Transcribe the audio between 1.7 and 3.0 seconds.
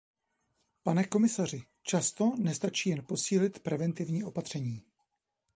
často nestačí